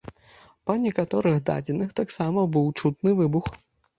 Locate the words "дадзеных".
1.49-1.91